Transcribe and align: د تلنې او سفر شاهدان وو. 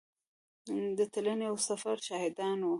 د 0.97 0.99
تلنې 1.13 1.45
او 1.51 1.55
سفر 1.69 1.97
شاهدان 2.07 2.57
وو. 2.61 2.69